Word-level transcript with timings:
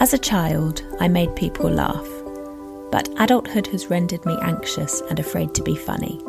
As 0.00 0.14
a 0.14 0.18
child, 0.18 0.84
I 1.00 1.08
made 1.08 1.34
people 1.34 1.68
laugh, 1.68 2.08
but 2.92 3.08
adulthood 3.18 3.66
has 3.68 3.90
rendered 3.90 4.24
me 4.24 4.38
anxious 4.42 5.00
and 5.10 5.18
afraid 5.18 5.56
to 5.56 5.62
be 5.64 5.74
funny. 5.74 6.20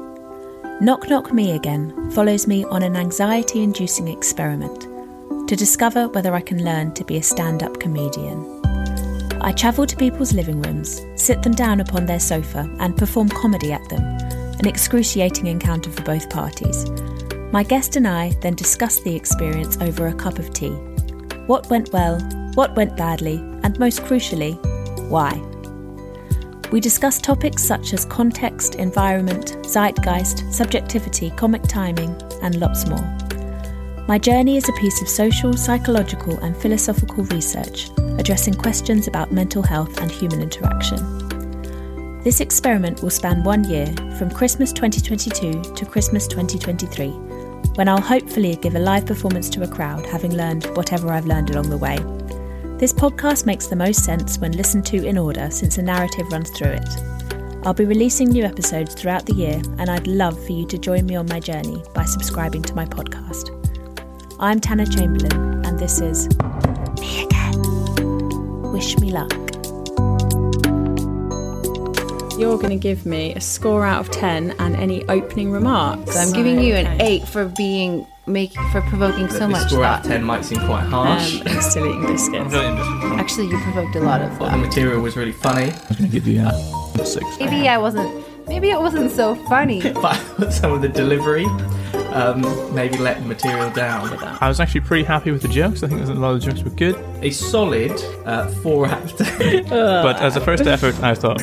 Knock 0.82 1.08
Knock 1.08 1.32
Me 1.32 1.52
Again 1.52 2.10
follows 2.10 2.48
me 2.48 2.66
on 2.66 2.82
an 2.82 2.96
anxiety 2.96 3.62
inducing 3.62 4.08
experiment 4.08 4.88
to 5.48 5.56
discover 5.56 6.08
whether 6.08 6.34
I 6.34 6.42
can 6.42 6.66
learn 6.66 6.96
to 6.96 7.04
be 7.04 7.18
a 7.18 7.22
stand 7.22 7.62
up 7.62 7.80
comedian. 7.80 8.44
I 9.40 9.52
travel 9.52 9.86
to 9.86 9.96
people's 9.96 10.34
living 10.34 10.64
rooms, 10.64 11.06
sit 11.14 11.44
them 11.44 11.54
down 11.54 11.80
upon 11.80 12.08
their 12.08 12.20
sofa, 12.20 12.68
and 12.80 12.98
perform 12.98 13.30
comedy 13.30 13.72
at 13.72 13.88
them, 13.90 14.02
an 14.02 14.68
excruciating 14.68 15.46
encounter 15.46 15.92
for 15.92 16.02
both 16.02 16.28
parties. 16.32 16.90
My 17.52 17.62
guest 17.62 17.96
and 17.96 18.08
I 18.08 18.32
then 18.42 18.56
discuss 18.56 19.00
the 19.02 19.16
experience 19.16 19.78
over 19.80 20.08
a 20.08 20.14
cup 20.16 20.40
of 20.40 20.54
tea. 20.54 20.74
What 21.46 21.70
went 21.70 21.94
well, 21.94 22.20
what 22.56 22.76
went 22.76 22.98
badly, 22.98 23.38
and 23.70 23.80
most 23.80 24.02
crucially, 24.02 24.58
why. 25.10 25.32
We 26.72 26.80
discuss 26.80 27.22
topics 27.22 27.64
such 27.64 27.94
as 27.94 28.04
context, 28.04 28.76
environment, 28.76 29.58
zeitgeist, 29.64 30.52
subjectivity, 30.52 31.30
comic 31.32 31.62
timing, 31.64 32.20
and 32.42 32.60
lots 32.60 32.88
more. 32.88 33.06
My 34.08 34.18
journey 34.18 34.58
is 34.58 34.68
a 34.68 34.74
piece 34.74 35.04
of 35.04 35.08
social, 35.08 35.54
psychological, 35.54 36.36
and 36.40 36.58
philosophical 36.58 37.26
research 37.26 37.92
addressing 38.18 38.56
questions 38.56 39.08
about 39.08 39.32
mental 39.32 39.62
health 39.62 40.02
and 40.02 40.12
human 40.12 40.42
interaction. 40.42 41.00
This 42.24 42.42
experiment 42.42 43.02
will 43.02 43.12
span 43.12 43.44
one 43.44 43.64
year 43.64 43.86
from 44.18 44.32
Christmas 44.32 44.74
2022 44.74 45.76
to 45.76 45.86
Christmas 45.86 46.28
2023, 46.28 47.12
when 47.76 47.88
I'll 47.88 48.02
hopefully 48.02 48.56
give 48.58 48.76
a 48.76 48.80
live 48.80 49.06
performance 49.06 49.48
to 49.52 49.64
a 49.64 49.68
crowd, 49.68 50.06
having 50.08 50.36
learned 50.36 50.66
whatever 50.76 51.12
I've 51.12 51.28
learned 51.28 51.52
along 51.52 51.70
the 51.70 51.78
way. 51.78 52.19
This 52.80 52.94
podcast 52.94 53.46
makes 53.46 53.68
the 53.68 53.76
most 53.76 54.06
sense 54.06 54.38
when 54.38 54.54
listened 54.54 54.86
to 54.86 55.06
in 55.06 55.18
order 55.18 55.52
since 55.52 55.78
a 55.78 55.82
narrative 55.82 56.32
runs 56.32 56.50
through 56.52 56.78
it. 56.80 56.90
I'll 57.66 57.74
be 57.74 57.84
releasing 57.84 58.30
new 58.30 58.46
episodes 58.46 58.96
throughout 58.96 59.26
the 59.26 59.34
year, 59.34 59.62
and 59.80 59.90
I'd 59.90 60.08
love 60.08 60.42
for 60.46 60.54
you 60.54 60.66
to 60.68 60.78
join 60.78 61.06
me 61.06 61.18
on 61.18 61.26
my 61.28 61.42
journey 61.42 61.84
by 61.94 62.06
subscribing 62.06 62.62
to 62.62 62.74
my 62.76 62.86
podcast. 62.86 63.50
I'm 64.40 64.62
Tanna 64.62 64.86
Chamberlain, 64.86 65.66
and 65.66 65.78
this 65.78 66.00
is 66.00 66.30
Me 67.02 67.26
Again. 67.26 68.72
Wish 68.72 68.98
me 69.00 69.12
luck. 69.12 69.34
You're 72.40 72.56
going 72.56 72.70
to 72.70 72.78
give 72.78 73.06
me 73.06 73.36
a 73.36 73.42
score 73.42 73.86
out 73.86 74.00
of 74.00 74.10
10 74.12 74.52
and 74.58 74.78
any 74.78 75.04
opening 75.10 75.52
remarks. 75.52 76.14
So 76.14 76.22
I'm 76.22 76.32
giving 76.32 76.62
you 76.62 76.76
an 76.76 77.02
eight 77.02 77.28
for 77.28 77.50
being 77.58 78.08
make 78.30 78.54
for 78.72 78.82
provoking 78.82 79.30
so 79.30 79.40
the 79.40 79.50
much 79.50 79.70
score 79.70 79.84
out 79.84 80.02
of 80.02 80.12
10 80.12 80.24
might 80.24 80.46
seem 80.46 80.60
quite 80.60 80.86
harsh. 80.86 81.42
Um, 81.42 81.48
I'm 81.48 81.62
still 81.62 81.86
eating 81.86 82.06
biscuits. 82.06 82.54
Actually, 82.54 83.48
you 83.48 83.60
provoked 83.60 83.96
a 83.96 84.00
lot 84.00 84.22
of 84.22 84.38
but 84.40 84.52
the 84.52 84.58
material 84.58 85.02
was 85.02 85.18
really 85.18 85.32
funny. 85.32 85.72
I'm 85.72 85.96
gonna 85.96 86.08
give 86.08 86.28
you 86.28 86.42
a 86.42 87.06
six. 87.06 87.26
Maybe 87.40 87.68
I 87.68 87.78
wasn't. 87.78 88.26
Maybe 88.48 88.72
it 88.72 88.80
wasn't 88.80 89.12
so 89.12 89.36
funny. 89.48 89.82
But 89.94 90.06
I 90.06 90.16
thought 90.16 90.54
some 90.54 90.72
of 90.72 90.82
the 90.82 90.90
delivery 90.90 91.46
um, 92.14 92.42
maybe 92.74 92.98
let 92.98 93.20
the 93.20 93.26
material 93.26 93.70
down. 93.72 94.12
I 94.42 94.48
was 94.48 94.60
actually 94.60 94.82
pretty 94.82 95.04
happy 95.04 95.32
with 95.32 95.42
the 95.42 95.48
jokes. 95.48 95.84
I 95.84 95.88
think 95.88 96.02
a 96.02 96.14
lot 96.14 96.34
of 96.34 96.42
the 96.42 96.48
jokes 96.52 96.64
were 96.64 96.72
good. 96.72 96.96
A 97.22 97.32
solid 97.32 97.92
uh, 98.26 98.48
4 98.48 98.88
out 98.88 99.04
of 99.04 99.18
10. 99.18 99.70
But 99.70 100.18
as 100.18 100.36
a 100.36 100.42
first 100.42 100.64
effort, 100.64 101.00
I 101.04 101.14
thought 101.14 101.42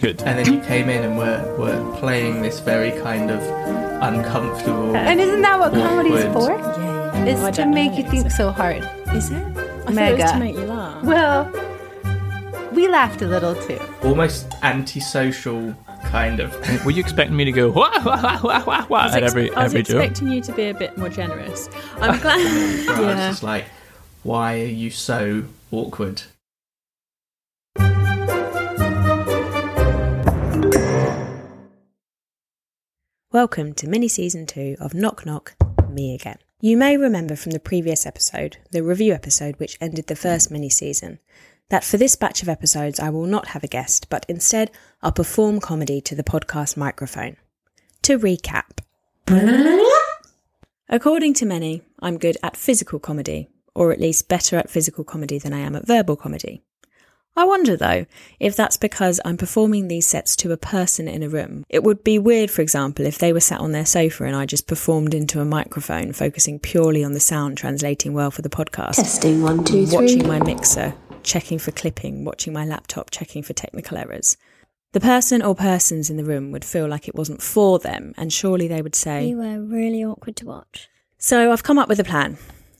good. 0.00 0.22
and 0.22 0.38
then 0.38 0.52
you 0.52 0.60
came 0.60 0.88
in 0.88 1.02
and 1.04 1.16
were, 1.18 1.56
were 1.58 1.96
playing 1.98 2.42
this 2.42 2.60
very 2.60 2.90
kind 3.02 3.30
of 3.30 3.40
uncomfortable. 4.02 4.94
And 4.96 5.20
isn't 5.20 5.42
that 5.42 5.58
what 5.58 5.72
comedy 5.72 6.10
is 6.12 6.24
for? 6.32 6.50
Yeah, 6.50 7.24
It's 7.24 7.40
I 7.40 7.50
to 7.52 7.66
make 7.66 7.92
know. 7.92 7.98
you 7.98 8.10
think 8.10 8.30
so 8.30 8.50
hard. 8.50 8.88
Is 9.14 9.30
it? 9.30 9.36
I 9.36 9.92
thought 9.92 9.98
it 10.12 10.18
was 10.20 10.32
to 10.32 10.38
make 10.38 10.54
you 10.56 10.62
laugh. 10.64 11.04
Well, 11.04 11.50
we 12.72 12.88
laughed 12.88 13.22
a 13.22 13.26
little 13.26 13.54
too. 13.54 13.78
Almost 14.02 14.52
antisocial 14.62 15.74
kind 16.04 16.40
of. 16.40 16.52
Were 16.84 16.90
you 16.90 17.00
expecting 17.00 17.36
me 17.36 17.44
to 17.44 17.52
go 17.52 17.70
wah 17.70 17.90
wah 18.04 18.20
wah 18.22 18.40
wah 18.42 18.64
wah 18.64 18.86
wah 18.88 19.04
at 19.06 19.22
ex- 19.22 19.32
every 19.32 19.50
I 19.54 19.64
was 19.64 19.72
every 19.72 19.82
joke? 19.82 20.02
expecting 20.02 20.28
you 20.32 20.40
to 20.42 20.52
be 20.52 20.68
a 20.68 20.74
bit 20.74 20.96
more 20.98 21.08
generous. 21.08 21.68
I'm 22.00 22.18
glad. 22.20 22.40
I 22.40 23.00
was 23.00 23.16
yeah. 23.16 23.28
just 23.30 23.42
like, 23.42 23.66
why 24.22 24.60
are 24.60 24.64
you 24.66 24.90
so 24.90 25.44
awkward? 25.70 26.22
Welcome 33.32 33.72
to 33.76 33.88
mini 33.88 34.08
season 34.08 34.44
two 34.44 34.76
of 34.78 34.92
Knock 34.92 35.24
Knock 35.24 35.54
Me 35.88 36.14
Again. 36.14 36.36
You 36.60 36.76
may 36.76 36.98
remember 36.98 37.34
from 37.34 37.52
the 37.52 37.58
previous 37.58 38.04
episode, 38.04 38.58
the 38.72 38.82
review 38.82 39.14
episode 39.14 39.58
which 39.58 39.78
ended 39.80 40.08
the 40.08 40.16
first 40.16 40.50
mini 40.50 40.68
season, 40.68 41.18
that 41.70 41.82
for 41.82 41.96
this 41.96 42.14
batch 42.14 42.42
of 42.42 42.50
episodes 42.50 43.00
I 43.00 43.08
will 43.08 43.24
not 43.24 43.48
have 43.48 43.64
a 43.64 43.68
guest, 43.68 44.10
but 44.10 44.26
instead 44.28 44.70
I'll 45.00 45.12
perform 45.12 45.60
comedy 45.60 46.02
to 46.02 46.14
the 46.14 46.22
podcast 46.22 46.76
microphone. 46.76 47.38
To 48.02 48.18
recap. 48.18 48.80
According 50.90 51.32
to 51.32 51.46
many, 51.46 51.80
I'm 52.00 52.18
good 52.18 52.36
at 52.42 52.54
physical 52.54 52.98
comedy, 52.98 53.48
or 53.74 53.92
at 53.92 54.00
least 54.00 54.28
better 54.28 54.58
at 54.58 54.68
physical 54.68 55.04
comedy 55.04 55.38
than 55.38 55.54
I 55.54 55.60
am 55.60 55.74
at 55.74 55.86
verbal 55.86 56.16
comedy. 56.16 56.64
I 57.34 57.44
wonder 57.44 57.76
though, 57.76 58.04
if 58.38 58.54
that's 58.54 58.76
because 58.76 59.18
I'm 59.24 59.38
performing 59.38 59.88
these 59.88 60.06
sets 60.06 60.36
to 60.36 60.52
a 60.52 60.58
person 60.58 61.08
in 61.08 61.22
a 61.22 61.28
room. 61.30 61.64
It 61.70 61.82
would 61.82 62.04
be 62.04 62.18
weird, 62.18 62.50
for 62.50 62.60
example, 62.60 63.06
if 63.06 63.16
they 63.18 63.32
were 63.32 63.40
sat 63.40 63.60
on 63.60 63.72
their 63.72 63.86
sofa 63.86 64.24
and 64.24 64.36
I 64.36 64.44
just 64.44 64.66
performed 64.66 65.14
into 65.14 65.40
a 65.40 65.44
microphone, 65.46 66.12
focusing 66.12 66.58
purely 66.58 67.02
on 67.02 67.12
the 67.12 67.20
sound, 67.20 67.56
translating 67.56 68.12
well 68.12 68.30
for 68.30 68.42
the 68.42 68.50
podcast. 68.50 68.96
Testing 68.96 69.42
one, 69.42 69.64
two, 69.64 69.86
three. 69.86 69.96
Watching 69.96 70.28
my 70.28 70.40
mixer, 70.40 70.94
checking 71.22 71.58
for 71.58 71.70
clipping, 71.70 72.24
watching 72.24 72.52
my 72.52 72.66
laptop, 72.66 73.10
checking 73.10 73.42
for 73.42 73.54
technical 73.54 73.96
errors. 73.96 74.36
The 74.92 75.00
person 75.00 75.40
or 75.40 75.54
persons 75.54 76.10
in 76.10 76.18
the 76.18 76.24
room 76.24 76.52
would 76.52 76.66
feel 76.66 76.86
like 76.86 77.08
it 77.08 77.14
wasn't 77.14 77.40
for 77.40 77.78
them, 77.78 78.12
and 78.18 78.30
surely 78.30 78.68
they 78.68 78.82
would 78.82 78.94
say, 78.94 79.28
You 79.28 79.38
were 79.38 79.58
really 79.58 80.04
awkward 80.04 80.36
to 80.36 80.46
watch. 80.46 80.90
so 81.16 81.50
I've 81.50 81.62
come 81.62 81.78
up 81.78 81.88
with 81.88 81.98
a 81.98 82.04
plan. 82.04 82.36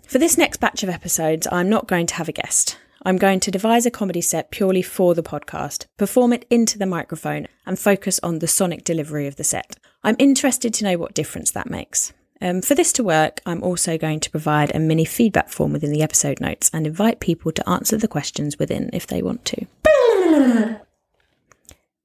For 0.07 0.19
this 0.19 0.37
next 0.37 0.61
batch 0.61 0.83
of 0.83 0.91
episodes, 0.91 1.49
I'm 1.51 1.71
not 1.71 1.89
going 1.89 2.07
to 2.09 2.15
have 2.17 2.29
a 2.29 2.33
guest. 2.33 2.77
I'm 3.05 3.17
going 3.17 3.41
to 3.41 3.51
devise 3.51 3.85
a 3.85 3.91
comedy 3.91 4.21
set 4.21 4.51
purely 4.51 4.83
for 4.83 5.15
the 5.15 5.23
podcast, 5.23 5.87
perform 5.99 6.33
it 6.33 6.47
into 6.51 6.79
the 6.79 6.87
microphone, 6.87 7.49
and 7.67 7.79
focus 7.79 8.21
on 8.23 8.39
the 8.39 8.47
sonic 8.47 8.85
delivery 8.85 9.27
of 9.27 9.37
the 9.37 9.45
set. 9.45 9.77
I'm 10.05 10.17
interested 10.19 10.73
to 10.75 10.85
know 10.85 10.99
what 10.99 11.15
difference 11.15 11.51
that 11.51 11.69
makes. 11.69 12.13
Um, 12.41 12.63
for 12.63 12.75
this 12.75 12.93
to 12.95 13.05
work, 13.05 13.41
I'm 13.47 13.63
also 13.63 13.99
going 13.99 14.21
to 14.21 14.31
provide 14.31 14.75
a 14.75 14.79
mini 14.79 15.05
feedback 15.05 15.49
form 15.49 15.73
within 15.73 15.93
the 15.93 16.03
episode 16.03 16.41
notes 16.41 16.71
and 16.73 16.87
invite 16.87 17.21
people 17.21 17.53
to 17.53 17.69
answer 17.69 17.97
the 17.97 18.09
questions 18.09 18.59
within 18.59 18.91
if 18.93 19.07
they 19.07 19.23
want 19.23 19.45
to. 19.47 19.67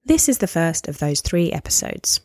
This 0.05 0.29
is 0.29 0.37
the 0.37 0.47
first 0.47 0.87
of 0.87 0.99
those 0.99 1.21
three 1.21 1.51
episodes. 1.51 2.21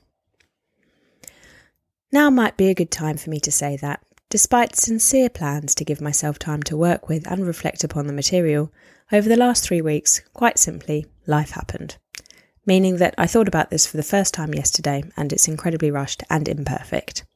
Now 2.12 2.30
might 2.30 2.56
be 2.56 2.68
a 2.68 2.74
good 2.74 2.90
time 2.90 3.16
for 3.16 3.30
me 3.30 3.40
to 3.40 3.50
say 3.50 3.76
that, 3.78 4.02
despite 4.32 4.74
sincere 4.74 5.28
plans 5.28 5.74
to 5.74 5.84
give 5.84 6.00
myself 6.00 6.38
time 6.38 6.62
to 6.62 6.74
work 6.74 7.06
with 7.06 7.30
and 7.30 7.46
reflect 7.46 7.84
upon 7.84 8.06
the 8.06 8.14
material, 8.14 8.72
over 9.12 9.28
the 9.28 9.36
last 9.36 9.62
three 9.62 9.82
weeks, 9.82 10.22
quite 10.32 10.58
simply, 10.58 11.04
life 11.26 11.50
happened. 11.50 11.98
Meaning 12.64 12.96
that 12.96 13.14
I 13.18 13.26
thought 13.26 13.46
about 13.46 13.68
this 13.68 13.86
for 13.86 13.98
the 13.98 14.02
first 14.02 14.32
time 14.32 14.54
yesterday 14.54 15.04
and 15.18 15.34
it's 15.34 15.48
incredibly 15.48 15.90
rushed 15.90 16.22
and 16.30 16.48
imperfect. 16.48 17.26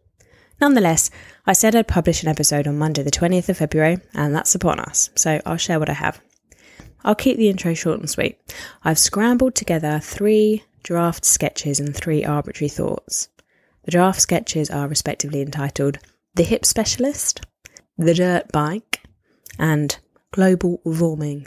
Nonetheless, 0.59 1.11
I 1.47 1.53
said 1.53 1.77
I'd 1.77 1.87
publish 1.87 2.23
an 2.23 2.31
episode 2.31 2.67
on 2.67 2.79
Monday, 2.79 3.03
the 3.03 3.11
20th 3.11 3.51
of 3.51 3.59
February, 3.59 3.99
and 4.15 4.35
that's 4.35 4.55
upon 4.55 4.81
us, 4.81 5.11
so 5.17 5.39
I'll 5.45 5.59
share 5.59 5.79
what 5.79 5.91
I 5.91 5.93
have. 5.93 6.23
I'll 7.05 7.15
keep 7.15 7.37
the 7.37 7.51
intro 7.51 7.75
short 7.75 8.01
and 8.01 8.09
sweet. 8.09 8.39
I've 8.85 8.99
scrambled 8.99 9.55
together 9.55 10.01
three 10.03 10.65
draft 10.83 11.27
sketches 11.27 11.79
and 11.79 11.95
three 11.95 12.25
arbitrary 12.25 12.71
thoughts. 12.71 13.29
The 13.83 13.91
draft 13.91 14.19
sketches 14.19 14.71
are 14.71 14.89
respectively 14.89 15.43
entitled 15.43 15.99
The 16.37 16.43
Hip 16.43 16.67
Specialist, 16.67 17.41
The 17.97 18.13
Dirt 18.13 18.53
Bike, 18.53 19.01
and 19.59 19.99
Global 20.33 20.83
Warming. 20.85 21.47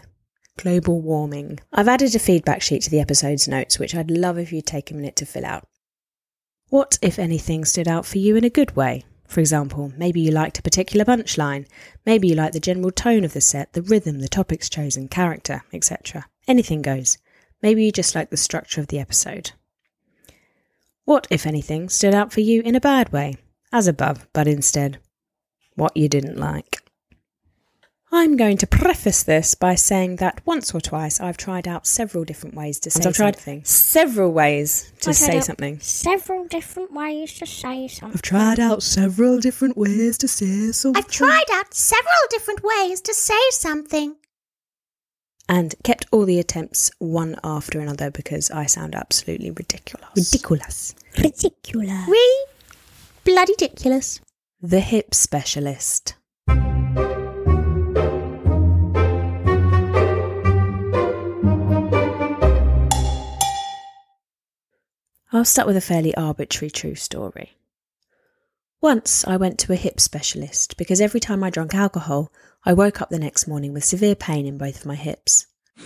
Global 0.58 1.00
Warming. 1.00 1.60
I've 1.72 1.88
added 1.88 2.16
a 2.16 2.20
feedback 2.20 2.64
sheet 2.64 2.82
to 2.82 2.90
the 2.90 3.00
episode's 3.00 3.48
notes, 3.48 3.78
which 3.78 3.94
I'd 3.94 4.10
love 4.10 4.40
if 4.40 4.52
you'd 4.52 4.66
take 4.66 4.90
a 4.90 4.96
minute 4.96 5.16
to 5.18 5.28
fill 5.28 5.46
out. 5.46 5.68
What, 6.70 6.98
if 7.04 7.20
anything, 7.20 7.66
stood 7.66 7.88
out 7.88 8.08
for 8.08 8.18
you 8.18 8.36
in 8.36 8.44
a 8.44 8.50
good 8.50 8.76
way? 8.76 9.04
For 9.28 9.42
example, 9.42 9.94
maybe 9.96 10.22
you 10.22 10.32
liked 10.32 10.58
a 10.58 10.64
particular 10.64 11.06
punchline, 11.06 11.68
maybe 12.04 12.28
you 12.28 12.34
liked 12.34 12.54
the 12.54 12.60
general 12.60 12.90
tone 12.90 13.24
of 13.24 13.34
the 13.34 13.42
set, 13.42 13.74
the 13.74 13.84
rhythm, 13.84 14.22
the 14.22 14.28
topics 14.28 14.72
chosen, 14.72 15.08
character, 15.08 15.62
etc. 15.72 16.26
Anything 16.48 16.82
goes. 16.82 17.20
Maybe 17.62 17.86
you 17.86 17.92
just 17.92 18.16
liked 18.16 18.32
the 18.32 18.38
structure 18.38 18.82
of 18.82 18.88
the 18.88 18.98
episode. 18.98 19.52
What, 21.06 21.28
if 21.30 21.46
anything, 21.46 21.90
stood 21.90 22.16
out 22.16 22.34
for 22.34 22.42
you 22.42 22.64
in 22.64 22.74
a 22.74 22.82
bad 22.82 23.14
way? 23.14 23.38
As 23.72 23.88
above, 23.88 24.28
but 24.34 24.48
instead, 24.48 25.00
what 25.76 25.96
you 25.96 26.10
didn't 26.10 26.38
like. 26.38 26.82
I'm 28.12 28.38
going 28.38 28.58
to 28.58 28.66
preface 28.66 29.22
this 29.22 29.54
by 29.54 29.76
saying 29.76 30.16
that 30.16 30.42
once 30.44 30.74
or 30.74 30.82
twice 30.82 31.20
I've 31.20 31.38
tried 31.38 31.68
out 31.68 31.86
several 31.86 32.24
different 32.24 32.56
ways 32.56 32.80
to 32.80 32.90
say 32.90 33.08
I've 33.08 33.16
tried 33.16 33.36
something. 33.36 33.64
Several 33.64 34.32
ways 34.32 34.92
to 35.02 35.14
say 35.14 35.40
something. 35.42 35.80
Several 35.80 36.46
different 36.48 36.92
ways 36.92 37.38
to 37.38 37.46
say 37.46 37.88
something. 37.88 38.16
I've 38.16 38.24
tried 38.24 38.60
out 38.60 38.82
several 38.82 39.38
different 39.40 39.78
ways 39.78 40.18
to 40.18 40.28
say 40.28 40.72
something. 40.72 41.04
I've 41.04 41.12
tried 41.12 41.46
out 41.54 41.76
several 41.76 42.26
different 42.32 42.64
ways 42.64 43.00
to 43.02 43.14
say 43.14 43.40
something. 43.52 44.16
and 45.48 45.76
kept 45.84 46.06
all 46.12 46.26
the 46.26 46.40
attempts 46.40 46.92
one 47.00 47.36
after 47.44 47.80
another 47.80 48.10
because 48.12 48.50
I 48.52 48.66
sound 48.66 48.94
absolutely 48.96 49.52
ridiculous. 49.52 50.10
Ridiculous. 50.16 50.96
Ridiculous. 51.18 52.08
We 52.08 52.46
bloody 53.24 53.54
ridiculous. 53.54 54.20
The 54.62 54.80
hip 54.80 55.14
specialist. 55.14 56.16
I'll 65.32 65.46
start 65.46 65.68
with 65.68 65.78
a 65.78 65.82
fairly 65.82 66.16
arbitrary 66.16 66.72
true 66.72 66.96
story. 66.96 67.56
Once 68.82 69.26
I 69.26 69.38
went 69.38 69.60
to 69.60 69.74
a 69.74 69.76
hip 69.76 70.00
specialist 70.00 70.76
because 70.78 71.00
every 71.00 71.20
time 71.20 71.44
I 71.44 71.50
drank 71.50 71.76
alcohol, 71.76 72.32
I 72.66 72.74
woke 72.74 73.02
up 73.02 73.10
the 73.10 73.20
next 73.20 73.48
morning 73.48 73.74
with 73.74 73.84
severe 73.84 74.16
pain 74.16 74.46
in 74.46 74.58
both 74.58 74.80
of 74.80 74.86
my 74.86 74.96
hips. 74.96 75.46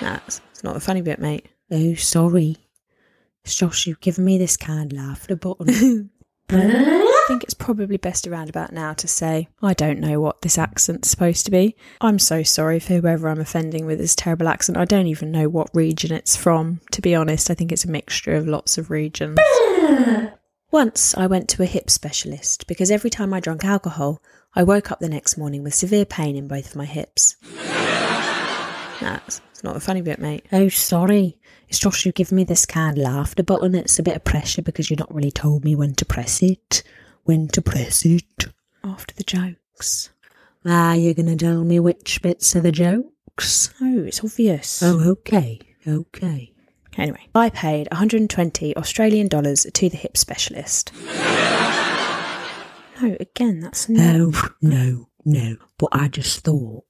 That's 0.00 0.40
it's 0.50 0.64
not 0.64 0.76
a 0.76 0.80
funny 0.80 1.02
bit, 1.02 1.18
mate. 1.18 1.48
Oh, 1.70 1.94
sorry. 1.94 2.63
It's 3.44 3.54
Josh, 3.54 3.86
you've 3.86 4.00
given 4.00 4.24
me 4.24 4.38
this 4.38 4.56
kind 4.56 4.90
The 4.90 5.36
button. 5.36 6.10
I 6.50 7.24
think 7.28 7.42
it's 7.42 7.54
probably 7.54 7.98
best 7.98 8.26
around 8.26 8.48
about 8.48 8.72
now 8.72 8.94
to 8.94 9.08
say, 9.08 9.48
I 9.62 9.74
don't 9.74 10.00
know 10.00 10.18
what 10.18 10.42
this 10.42 10.56
accent's 10.56 11.10
supposed 11.10 11.44
to 11.44 11.50
be. 11.50 11.76
I'm 12.00 12.18
so 12.18 12.42
sorry 12.42 12.80
for 12.80 12.94
whoever 12.94 13.28
I'm 13.28 13.40
offending 13.40 13.84
with 13.84 13.98
this 13.98 14.14
terrible 14.14 14.48
accent. 14.48 14.78
I 14.78 14.86
don't 14.86 15.08
even 15.08 15.30
know 15.30 15.48
what 15.48 15.74
region 15.74 16.12
it's 16.12 16.36
from. 16.36 16.80
To 16.92 17.02
be 17.02 17.14
honest, 17.14 17.50
I 17.50 17.54
think 17.54 17.70
it's 17.70 17.84
a 17.84 17.90
mixture 17.90 18.34
of 18.34 18.48
lots 18.48 18.78
of 18.78 18.90
regions. 18.90 19.38
Once 20.70 21.14
I 21.14 21.26
went 21.26 21.48
to 21.50 21.62
a 21.62 21.66
hip 21.66 21.90
specialist 21.90 22.66
because 22.66 22.90
every 22.90 23.10
time 23.10 23.34
I 23.34 23.40
drank 23.40 23.64
alcohol, 23.64 24.22
I 24.54 24.62
woke 24.62 24.90
up 24.90 25.00
the 25.00 25.08
next 25.08 25.36
morning 25.36 25.62
with 25.62 25.74
severe 25.74 26.06
pain 26.06 26.34
in 26.34 26.48
both 26.48 26.70
of 26.70 26.76
my 26.76 26.86
hips. 26.86 27.36
That's 29.00 29.40
it's 29.50 29.64
not 29.64 29.76
a 29.76 29.80
funny 29.80 30.02
bit, 30.02 30.18
mate. 30.18 30.46
oh, 30.52 30.68
sorry. 30.68 31.38
It's 31.68 31.78
Josh, 31.78 32.04
you've 32.06 32.14
given 32.14 32.36
me 32.36 32.44
this 32.44 32.66
kind 32.66 32.96
laughter 32.98 33.42
button. 33.42 33.74
It's 33.74 33.98
a 33.98 34.02
bit 34.02 34.16
of 34.16 34.24
pressure 34.24 34.62
because 34.62 34.90
you've 34.90 34.98
not 35.00 35.14
really 35.14 35.30
told 35.30 35.64
me 35.64 35.74
when 35.74 35.94
to 35.96 36.04
press 36.04 36.42
it. 36.42 36.82
When 37.24 37.48
to 37.48 37.62
press 37.62 38.04
it. 38.04 38.46
After 38.82 39.14
the 39.14 39.24
jokes. 39.24 40.10
Ah, 40.66 40.92
you're 40.94 41.14
going 41.14 41.26
to 41.26 41.36
tell 41.36 41.64
me 41.64 41.80
which 41.80 42.20
bits 42.22 42.54
are 42.54 42.60
the 42.60 42.72
jokes? 42.72 43.72
Oh, 43.80 44.00
it's 44.04 44.22
obvious. 44.22 44.82
Oh, 44.82 45.00
okay. 45.10 45.58
Okay. 45.86 46.52
Anyway, 46.96 47.26
I 47.34 47.50
paid 47.50 47.88
120 47.90 48.76
Australian 48.76 49.28
dollars 49.28 49.66
to 49.72 49.88
the 49.88 49.96
hip 49.96 50.16
specialist. 50.16 50.92
No, 53.02 53.16
again, 53.18 53.58
that's 53.58 53.88
no. 53.88 54.30
No, 54.30 54.32
no, 54.62 55.08
no. 55.24 55.56
But 55.78 55.88
I 55.92 56.06
just 56.06 56.44
thought 56.44 56.84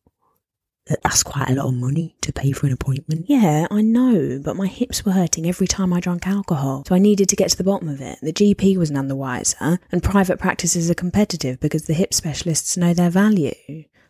that's 0.86 1.22
quite 1.22 1.48
a 1.50 1.54
lot 1.54 1.66
of 1.66 1.74
money 1.74 2.14
to 2.20 2.32
pay 2.32 2.52
for 2.52 2.66
an 2.66 2.72
appointment. 2.72 3.24
Yeah, 3.28 3.66
I 3.70 3.80
know, 3.80 4.38
but 4.44 4.56
my 4.56 4.66
hips 4.66 5.04
were 5.04 5.12
hurting 5.12 5.46
every 5.46 5.66
time 5.66 5.92
I 5.92 6.00
drank 6.00 6.26
alcohol, 6.26 6.84
so 6.86 6.94
I 6.94 6.98
needed 6.98 7.28
to 7.30 7.36
get 7.36 7.50
to 7.50 7.56
the 7.56 7.64
bottom 7.64 7.88
of 7.88 8.00
it. 8.00 8.18
The 8.20 8.32
GP 8.32 8.76
was 8.76 8.90
none 8.90 9.08
the 9.08 9.16
wiser, 9.16 9.78
and 9.90 10.02
private 10.02 10.38
practices 10.38 10.90
are 10.90 10.94
competitive 10.94 11.58
because 11.60 11.86
the 11.86 11.94
hip 11.94 12.12
specialists 12.12 12.76
know 12.76 12.92
their 12.92 13.10
value. 13.10 13.54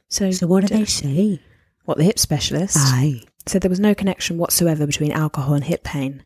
So, 0.08 0.30
So 0.30 0.46
what 0.46 0.66
did 0.66 0.70
they 0.78 0.84
say? 0.84 1.40
What 1.84 1.98
the 1.98 2.04
hip 2.04 2.18
specialist 2.18 2.76
Aye. 2.78 3.22
said 3.46 3.62
there 3.62 3.68
was 3.68 3.80
no 3.80 3.94
connection 3.94 4.38
whatsoever 4.38 4.86
between 4.86 5.12
alcohol 5.12 5.54
and 5.54 5.64
hip 5.64 5.84
pain. 5.84 6.24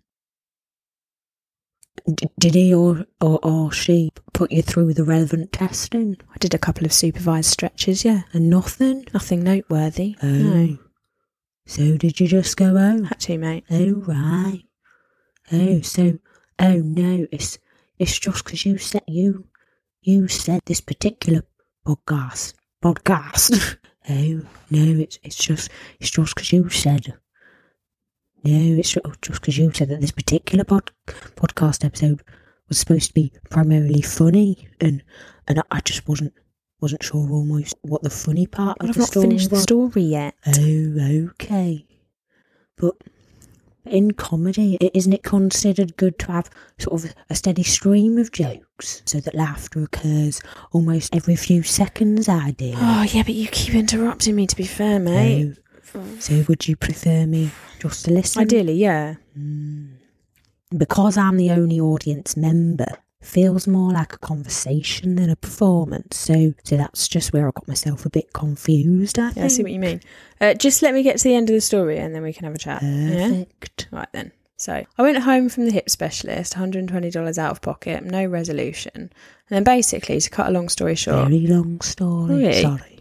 Did 2.38 2.54
he 2.54 2.74
or, 2.74 3.06
or 3.20 3.38
or 3.42 3.72
she 3.72 4.10
put 4.32 4.50
you 4.52 4.62
through 4.62 4.94
the 4.94 5.04
relevant 5.04 5.52
testing 5.52 6.16
I 6.34 6.38
did 6.38 6.54
a 6.54 6.58
couple 6.58 6.84
of 6.86 6.92
supervised 6.92 7.50
stretches, 7.50 8.04
yeah, 8.04 8.22
and 8.32 8.48
nothing? 8.50 9.04
nothing 9.14 9.42
noteworthy. 9.42 10.16
Oh. 10.22 10.26
No, 10.26 10.78
So 11.66 11.96
did 11.96 12.20
you 12.20 12.28
just 12.28 12.56
go 12.56 12.76
home? 12.76 13.04
had 13.04 13.20
to, 13.20 13.38
mate. 13.38 13.64
Oh 13.70 13.94
right. 14.06 14.62
Oh 15.52 15.80
so 15.80 16.18
oh 16.58 16.76
no, 16.84 17.26
it's 17.32 17.58
it's 17.98 18.18
just 18.18 18.44
because 18.44 18.64
you 18.64 18.78
said 18.78 19.02
you 19.06 19.46
you 20.02 20.28
said 20.28 20.60
this 20.66 20.80
particular 20.80 21.42
podcast 21.86 22.54
podcast. 22.82 23.76
oh 24.10 24.42
no, 24.70 25.00
it's 25.02 25.18
it's 25.22 25.36
just 25.36 25.70
it's 26.00 26.10
just 26.10 26.34
because 26.34 26.52
you 26.52 26.68
said. 26.68 27.14
No, 28.44 28.78
it's 28.78 28.90
ju- 28.90 29.00
just 29.22 29.40
because 29.40 29.58
you 29.58 29.72
said 29.72 29.88
that 29.88 30.00
this 30.00 30.12
particular 30.12 30.64
pod, 30.64 30.90
podcast 31.06 31.84
episode 31.84 32.22
was 32.68 32.78
supposed 32.78 33.08
to 33.08 33.14
be 33.14 33.32
primarily 33.50 34.02
funny, 34.02 34.68
and 34.80 35.02
and 35.46 35.62
I, 35.70 35.80
just 35.80 36.06
wasn't 36.08 36.32
wasn't 36.80 37.02
sure 37.02 37.30
almost 37.30 37.74
what 37.82 38.02
the 38.02 38.10
funny 38.10 38.46
part 38.46 38.78
But 38.78 38.84
of 38.84 38.90
I've 38.90 38.94
the 38.94 39.00
not 39.00 39.08
story 39.08 39.26
finished 39.28 39.50
the 39.50 39.54
was. 39.56 39.62
story 39.64 40.02
yet. 40.02 40.34
Oh, 40.46 41.28
okay. 41.32 41.86
But 42.76 42.94
in 43.84 44.12
comedy, 44.12 44.76
isn't 44.94 45.12
it 45.14 45.22
considered 45.24 45.96
good 45.96 46.18
to 46.20 46.30
have 46.32 46.50
sort 46.78 47.02
of 47.04 47.14
a 47.30 47.34
steady 47.34 47.62
stream 47.64 48.18
of 48.18 48.30
jokes 48.30 49.02
so 49.06 49.18
that 49.18 49.34
laughter 49.34 49.82
occurs 49.82 50.40
almost 50.72 51.16
every 51.16 51.34
few 51.36 51.62
seconds, 51.64 52.28
I 52.28 52.48
ideally? 52.48 52.76
Oh, 52.78 53.02
yeah, 53.02 53.22
but 53.24 53.34
you 53.34 53.48
keep 53.48 53.74
interrupting 53.74 54.36
me, 54.36 54.46
to 54.46 54.54
be 54.54 54.66
fair, 54.66 55.00
mate. 55.00 55.56
Oh, 55.58 55.62
so 56.18 56.44
would 56.48 56.68
you 56.68 56.76
prefer 56.76 57.26
me 57.26 57.50
just 57.78 58.04
to 58.04 58.12
listen? 58.12 58.42
Ideally, 58.42 58.74
yeah. 58.74 59.14
Because 60.76 61.16
I'm 61.16 61.36
the 61.36 61.50
only 61.50 61.80
audience 61.80 62.36
member, 62.36 62.98
feels 63.22 63.66
more 63.66 63.90
like 63.90 64.12
a 64.12 64.18
conversation 64.18 65.16
than 65.16 65.30
a 65.30 65.36
performance. 65.36 66.16
So, 66.16 66.54
so 66.62 66.76
that's 66.76 67.08
just 67.08 67.32
where 67.32 67.48
I 67.48 67.50
got 67.50 67.66
myself 67.66 68.06
a 68.06 68.10
bit 68.10 68.32
confused. 68.32 69.18
I 69.18 69.32
Yeah. 69.34 69.44
I 69.44 69.48
see 69.48 69.62
what 69.62 69.72
you 69.72 69.80
mean. 69.80 70.00
Uh, 70.40 70.54
just 70.54 70.82
let 70.82 70.94
me 70.94 71.02
get 71.02 71.18
to 71.18 71.24
the 71.24 71.34
end 71.34 71.50
of 71.50 71.54
the 71.54 71.60
story 71.60 71.98
and 71.98 72.14
then 72.14 72.22
we 72.22 72.32
can 72.32 72.44
have 72.44 72.54
a 72.54 72.58
chat. 72.58 72.82
Yeah? 72.82 73.28
Perfect. 73.28 73.88
Right 73.90 74.08
then. 74.12 74.32
So 74.56 74.84
I 74.98 75.02
went 75.02 75.18
home 75.18 75.48
from 75.48 75.66
the 75.66 75.72
hip 75.72 75.88
specialist, 75.88 76.54
$120 76.54 77.38
out 77.38 77.50
of 77.52 77.62
pocket, 77.62 78.04
no 78.04 78.24
resolution. 78.26 78.92
And 78.94 79.10
then 79.50 79.64
basically, 79.64 80.20
to 80.20 80.30
cut 80.30 80.48
a 80.48 80.50
long 80.50 80.68
story 80.68 80.96
short, 80.96 81.28
Very 81.28 81.46
long 81.46 81.80
story. 81.80 82.34
Really? 82.34 82.62
Sorry. 82.62 82.97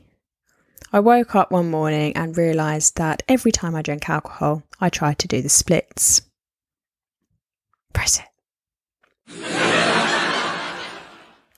I 0.94 1.00
woke 1.02 1.36
up 1.36 1.52
one 1.52 1.70
morning 1.70 2.16
and 2.16 2.38
realised 2.38 2.96
that 2.98 3.22
every 3.28 3.52
time 3.52 3.76
I 3.76 3.82
drank 3.82 4.10
alcohol, 4.10 4.64
I 4.80 4.90
tried 4.90 5.20
to 5.20 5.28
do 5.28 5.42
the 5.42 5.50
splits. 5.50 6.22
Press 7.94 8.20
it. 8.20 8.26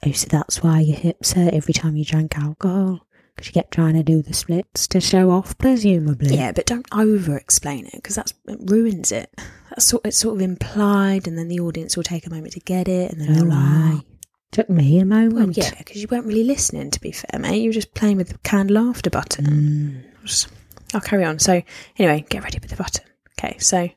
Oh, 0.06 0.14
so 0.14 0.28
that's 0.32 0.64
why 0.64 0.80
your 0.80 0.96
hips 0.96 1.34
hurt 1.34 1.54
every 1.54 1.74
time 1.74 1.98
you 1.98 2.06
drank 2.06 2.38
alcohol? 2.38 3.06
Because 3.36 3.48
you 3.48 3.52
kept 3.54 3.74
trying 3.74 3.96
to 3.96 4.02
do 4.04 4.22
the 4.22 4.34
splits 4.34 4.88
to 4.88 5.02
show 5.02 5.30
off, 5.30 5.58
presumably. 5.58 6.38
Yeah, 6.38 6.54
but 6.54 6.66
don't 6.66 6.88
over 6.94 7.36
explain 7.36 7.86
it 7.86 7.96
because 7.96 8.16
that 8.16 8.32
it 8.48 8.60
ruins 8.64 9.12
it. 9.12 9.30
That's 9.70 9.84
sort 9.88 10.06
it's 10.06 10.16
sort 10.18 10.36
of 10.36 10.42
implied, 10.42 11.28
and 11.28 11.38
then 11.38 11.50
the 11.50 11.60
audience 11.60 11.98
will 11.98 12.06
take 12.06 12.26
a 12.26 12.30
moment 12.30 12.54
to 12.54 12.62
get 12.62 12.88
it, 12.88 13.12
and 13.12 13.20
then 13.20 13.32
Oh, 13.32 13.34
they'll 13.34 13.46
laugh. 13.48 14.04
Took 14.52 14.70
me 14.70 15.00
a 15.00 15.06
moment. 15.06 15.34
Well, 15.34 15.66
yeah, 15.66 15.76
because 15.78 16.02
you 16.02 16.08
weren't 16.10 16.26
really 16.26 16.44
listening. 16.44 16.90
To 16.92 17.00
be 17.00 17.12
fair, 17.12 17.40
mate, 17.40 17.62
you 17.62 17.70
were 17.70 17.74
just 17.74 17.94
playing 17.94 18.18
with 18.18 18.30
the 18.30 18.38
canned 18.40 18.72
laughter 18.72 19.10
button. 19.10 20.04
Mm. 20.26 20.48
I'll 20.94 21.02
carry 21.02 21.24
on. 21.24 21.38
So, 21.38 21.62
anyway, 21.98 22.26
get 22.30 22.44
ready 22.44 22.58
with 22.60 22.72
the 22.72 22.76
button. 22.76 23.06
Okay, 23.40 23.58
so 23.60 23.90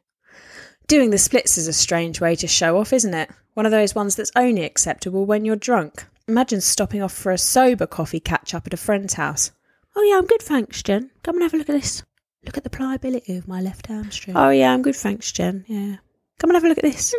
doing 0.88 1.10
the 1.10 1.18
splits 1.18 1.56
is 1.56 1.68
a 1.68 1.72
strange 1.72 2.20
way 2.20 2.36
to 2.36 2.46
show 2.46 2.78
off, 2.78 2.92
isn't 2.92 3.14
it? 3.14 3.30
One 3.54 3.66
of 3.66 3.72
those 3.72 3.94
ones 3.94 4.14
that's 4.14 4.32
only 4.36 4.64
acceptable 4.64 5.24
when 5.24 5.44
you're 5.44 5.56
drunk. 5.56 6.06
Imagine 6.28 6.60
stopping 6.60 7.02
off 7.02 7.12
for 7.12 7.32
a 7.32 7.38
sober 7.38 7.86
coffee 7.86 8.20
catch 8.20 8.54
up 8.54 8.66
at 8.66 8.74
a 8.74 8.78
friend's 8.78 9.14
house. 9.14 9.52
Oh, 9.96 10.02
yeah, 10.02 10.18
I'm 10.18 10.26
good, 10.26 10.42
thanks, 10.42 10.82
Jen. 10.82 11.10
Come 11.22 11.36
and 11.36 11.42
have 11.42 11.54
a 11.54 11.56
look 11.56 11.68
at 11.68 11.80
this. 11.80 12.02
Look 12.44 12.56
at 12.56 12.64
the 12.64 12.70
pliability 12.70 13.36
of 13.36 13.48
my 13.48 13.60
left 13.60 13.86
hamstring. 13.86 14.36
Oh, 14.36 14.50
yeah, 14.50 14.72
I'm 14.72 14.82
good, 14.82 14.96
thanks, 14.96 15.32
Jen. 15.32 15.64
Yeah. 15.66 15.96
Come 16.38 16.50
and 16.50 16.54
have 16.54 16.64
a 16.64 16.68
look 16.68 16.78
at 16.78 16.84
this. 16.84 17.14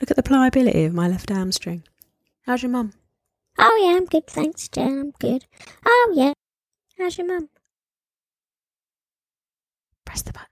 Look 0.00 0.10
at 0.10 0.16
the 0.16 0.22
pliability 0.22 0.84
of 0.84 0.94
my 0.94 1.08
left 1.08 1.30
hamstring. 1.30 1.84
How's 2.44 2.62
your 2.62 2.72
mum? 2.72 2.92
Oh 3.56 3.80
yeah, 3.84 3.96
I'm 3.96 4.06
good, 4.06 4.26
thanks, 4.26 4.68
Jen. 4.68 4.98
I'm 4.98 5.10
good. 5.20 5.44
Oh 5.86 6.12
yeah. 6.14 6.32
How's 6.98 7.16
your 7.16 7.28
mum? 7.28 7.48
Press 10.04 10.22
the 10.22 10.32
button. 10.32 10.48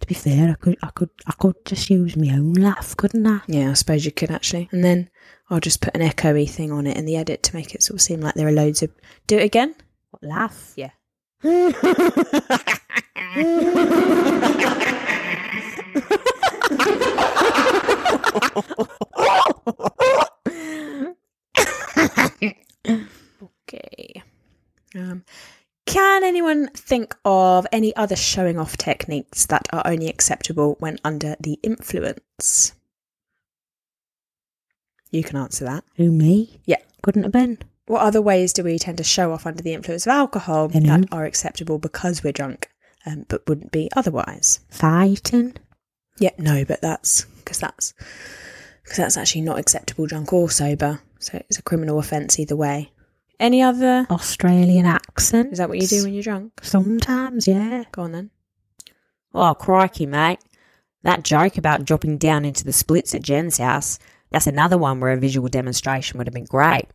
To 0.00 0.06
be 0.06 0.14
fair, 0.14 0.50
I 0.50 0.54
could, 0.54 0.76
I 0.82 0.90
could, 0.90 1.08
I 1.26 1.32
could 1.32 1.54
just 1.64 1.88
use 1.88 2.16
my 2.16 2.34
own 2.34 2.52
laugh, 2.52 2.94
couldn't 2.98 3.26
I? 3.26 3.40
Yeah, 3.46 3.70
I 3.70 3.74
suppose 3.74 4.04
you 4.04 4.12
could 4.12 4.30
actually. 4.30 4.68
And 4.72 4.84
then 4.84 5.08
I'll 5.48 5.60
just 5.60 5.80
put 5.80 5.96
an 5.96 6.02
echoey 6.02 6.48
thing 6.48 6.70
on 6.70 6.86
it 6.86 6.98
in 6.98 7.06
the 7.06 7.16
edit 7.16 7.42
to 7.44 7.56
make 7.56 7.74
it 7.74 7.82
sort 7.82 7.96
of 7.96 8.02
seem 8.02 8.20
like 8.20 8.34
there 8.34 8.48
are 8.48 8.52
loads 8.52 8.82
of. 8.82 8.90
Do 9.26 9.38
it 9.38 9.44
again? 9.44 9.74
What 10.10 10.22
laugh? 10.22 10.74
Yeah. 10.76 10.90
okay. 23.68 24.22
Um, 24.94 25.24
can 25.86 26.24
anyone 26.24 26.68
think 26.74 27.16
of 27.24 27.66
any 27.72 27.94
other 27.96 28.16
showing 28.16 28.58
off 28.58 28.76
techniques 28.76 29.46
that 29.46 29.68
are 29.72 29.86
only 29.86 30.08
acceptable 30.08 30.76
when 30.80 30.98
under 31.04 31.36
the 31.40 31.58
influence? 31.62 32.72
You 35.10 35.22
can 35.22 35.36
answer 35.36 35.64
that. 35.64 35.84
Who 35.96 36.10
me? 36.12 36.60
Yeah. 36.66 36.76
Couldn't 37.02 37.22
have 37.22 37.32
been. 37.32 37.58
what 37.86 38.02
other 38.02 38.20
ways 38.20 38.52
do 38.52 38.62
we 38.62 38.78
tend 38.78 38.98
to 38.98 39.04
show 39.04 39.32
off 39.32 39.46
under 39.46 39.62
the 39.62 39.72
influence 39.72 40.06
of 40.06 40.10
alcohol 40.10 40.68
that 40.68 41.06
are 41.10 41.24
acceptable 41.24 41.78
because 41.78 42.22
we're 42.22 42.32
drunk, 42.32 42.68
um, 43.06 43.24
but 43.28 43.48
wouldn't 43.48 43.72
be 43.72 43.88
otherwise? 43.96 44.60
Fighting. 44.68 45.56
Yeah, 46.18 46.32
no, 46.38 46.64
but 46.64 46.82
that's 46.82 47.24
because 47.24 47.58
that's 47.60 47.94
because 48.88 48.96
that's 48.96 49.16
actually 49.18 49.42
not 49.42 49.58
acceptable 49.58 50.06
drunk 50.06 50.32
or 50.32 50.48
sober, 50.48 51.00
so 51.18 51.42
it's 51.48 51.58
a 51.58 51.62
criminal 51.62 51.98
offence 51.98 52.38
either 52.38 52.56
way. 52.56 52.90
Any 53.38 53.62
other? 53.62 54.06
Australian 54.10 54.86
accent. 54.86 55.52
Is 55.52 55.58
that 55.58 55.68
what 55.68 55.78
you 55.78 55.86
do 55.86 56.04
when 56.04 56.14
you're 56.14 56.22
drunk? 56.22 56.52
Sometimes, 56.62 57.46
yeah. 57.46 57.84
Go 57.92 58.02
on 58.02 58.12
then. 58.12 58.30
Oh, 59.34 59.54
crikey, 59.54 60.06
mate. 60.06 60.38
That 61.02 61.22
joke 61.22 61.58
about 61.58 61.84
dropping 61.84 62.16
down 62.18 62.44
into 62.44 62.64
the 62.64 62.72
splits 62.72 63.14
at 63.14 63.22
Jen's 63.22 63.58
house, 63.58 63.98
that's 64.30 64.46
another 64.46 64.78
one 64.78 65.00
where 65.00 65.12
a 65.12 65.20
visual 65.20 65.48
demonstration 65.48 66.18
would 66.18 66.26
have 66.26 66.34
been 66.34 66.44
great. 66.44 66.86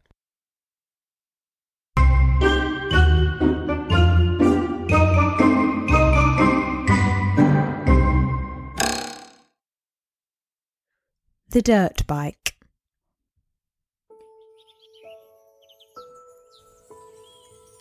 The 11.54 11.62
dirt 11.62 12.08
bike. 12.08 12.56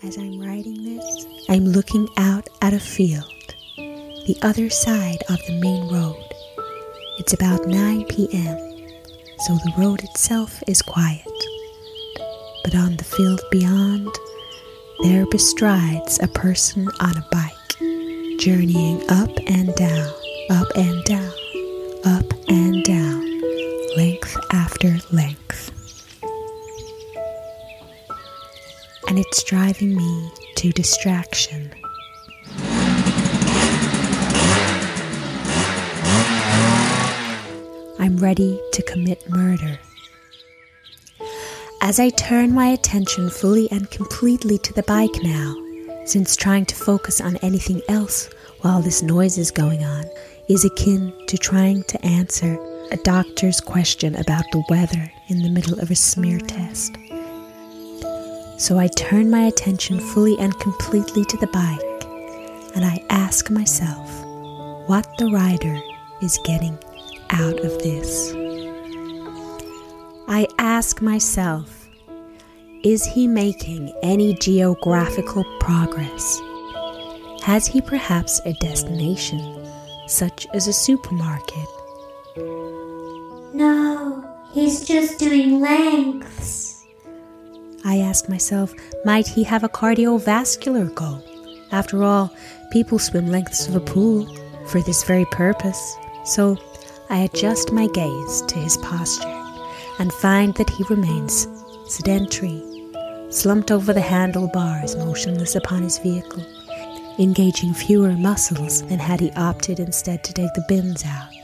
As 0.02 0.18
I'm 0.18 0.38
writing 0.38 0.84
this, 0.84 1.26
I'm 1.48 1.64
looking 1.64 2.06
out 2.18 2.50
at 2.60 2.74
a 2.74 2.78
field, 2.78 3.32
the 4.26 4.36
other 4.42 4.68
side 4.68 5.22
of 5.30 5.38
the 5.46 5.58
main 5.58 5.90
road. 5.90 6.22
It's 7.18 7.32
about 7.32 7.66
9 7.66 8.04
p.m., 8.08 8.58
so 9.46 9.54
the 9.54 9.72
road 9.78 10.04
itself 10.04 10.62
is 10.66 10.82
quiet. 10.82 11.24
But 12.64 12.74
on 12.74 12.98
the 12.98 13.04
field 13.04 13.40
beyond, 13.50 14.14
there 15.02 15.24
bestrides 15.24 16.22
a 16.22 16.28
person 16.28 16.88
on 17.00 17.16
a 17.16 17.26
bike, 17.32 18.38
journeying 18.38 19.02
up 19.08 19.30
and 19.46 19.74
down, 19.76 20.12
up 20.50 20.68
and 20.76 21.02
down, 21.04 21.32
up 22.04 22.34
and 22.50 22.84
down, 22.84 23.31
length 23.96 24.36
after 24.52 24.98
length. 25.10 25.70
And 29.08 29.18
it's 29.18 29.42
driving 29.42 29.96
me 29.96 30.30
to 30.56 30.72
distraction. 30.72 31.70
I'm 37.98 38.16
ready 38.16 38.60
to 38.72 38.82
commit 38.82 39.28
murder. 39.28 39.78
As 41.80 41.98
I 42.00 42.10
turn 42.10 42.54
my 42.54 42.68
attention 42.68 43.28
fully 43.28 43.70
and 43.70 43.90
completely 43.90 44.58
to 44.58 44.72
the 44.72 44.84
bike 44.84 45.22
now, 45.22 45.56
since 46.04 46.36
trying 46.36 46.66
to 46.66 46.74
focus 46.74 47.20
on 47.20 47.36
anything 47.38 47.82
else 47.88 48.30
while 48.60 48.80
this 48.80 49.02
noise 49.02 49.38
is 49.38 49.50
going 49.50 49.84
on 49.84 50.04
is 50.48 50.64
akin 50.64 51.12
to 51.26 51.36
trying 51.36 51.82
to 51.84 52.04
answer 52.04 52.58
a 52.92 52.96
doctor's 53.04 53.58
question 53.58 54.14
about 54.16 54.44
the 54.52 54.62
weather 54.68 55.10
in 55.28 55.42
the 55.42 55.48
middle 55.48 55.80
of 55.80 55.90
a 55.90 55.94
smear 55.94 56.38
test. 56.38 56.94
So 58.58 58.78
I 58.78 58.88
turn 58.88 59.30
my 59.30 59.44
attention 59.44 59.98
fully 59.98 60.38
and 60.38 60.58
completely 60.60 61.24
to 61.24 61.36
the 61.38 61.46
bike 61.46 61.92
and 62.74 62.84
I 62.84 63.02
ask 63.08 63.50
myself 63.50 64.10
what 64.88 65.06
the 65.16 65.30
rider 65.30 65.80
is 66.20 66.38
getting 66.44 66.78
out 67.30 67.58
of 67.60 67.78
this. 67.82 68.34
I 70.28 70.46
ask 70.58 71.00
myself, 71.00 71.88
is 72.84 73.06
he 73.06 73.26
making 73.26 73.90
any 74.02 74.34
geographical 74.34 75.44
progress? 75.60 76.38
Has 77.42 77.66
he 77.66 77.80
perhaps 77.80 78.38
a 78.44 78.52
destination, 78.54 79.66
such 80.08 80.46
as 80.52 80.68
a 80.68 80.72
supermarket? 80.74 81.68
No, 83.54 84.24
he's 84.52 84.86
just 84.86 85.18
doing 85.18 85.60
lengths. 85.60 86.84
I 87.84 87.98
ask 87.98 88.28
myself, 88.28 88.72
might 89.04 89.26
he 89.26 89.42
have 89.42 89.64
a 89.64 89.68
cardiovascular 89.68 90.94
goal? 90.94 91.22
After 91.72 92.02
all, 92.02 92.34
people 92.70 92.98
swim 92.98 93.28
lengths 93.28 93.68
of 93.68 93.74
a 93.74 93.80
pool 93.80 94.26
for 94.68 94.80
this 94.82 95.04
very 95.04 95.26
purpose. 95.26 95.96
So 96.24 96.56
I 97.10 97.18
adjust 97.18 97.72
my 97.72 97.88
gaze 97.88 98.42
to 98.42 98.58
his 98.58 98.76
posture 98.78 99.28
and 99.98 100.12
find 100.12 100.54
that 100.54 100.70
he 100.70 100.84
remains 100.88 101.46
sedentary, 101.88 102.62
slumped 103.30 103.70
over 103.70 103.92
the 103.92 104.00
handlebars, 104.00 104.96
motionless 104.96 105.56
upon 105.56 105.82
his 105.82 105.98
vehicle, 105.98 106.44
engaging 107.18 107.74
fewer 107.74 108.12
muscles 108.12 108.82
than 108.86 108.98
had 108.98 109.20
he 109.20 109.30
opted 109.32 109.78
instead 109.78 110.24
to 110.24 110.32
take 110.32 110.54
the 110.54 110.64
bins 110.68 111.04
out. 111.04 111.41